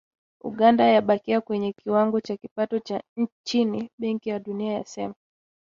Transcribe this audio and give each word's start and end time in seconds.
Uganda 0.43 0.83
yabakia 0.87 1.41
kwenye 1.41 1.71
kiwango 1.73 2.21
cha 2.21 2.37
kipato 2.37 2.79
cha 2.79 3.01
chini, 3.47 3.89
Benki 3.99 4.29
ya 4.29 4.39
Dunia 4.39 4.73
yasema 4.73 5.15